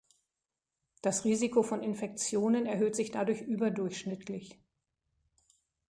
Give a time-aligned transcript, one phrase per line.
[1.03, 4.59] Das Risiko von Infektionen erhöht sich dadurch überdurchschnittlich.